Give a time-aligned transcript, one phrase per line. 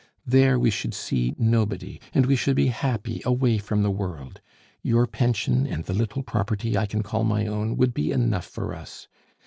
[0.25, 4.41] There we should see nobody, and we should be happy away from the world.
[4.81, 8.73] Your pension and the little property I can call my own would be enough for
[8.73, 9.07] us.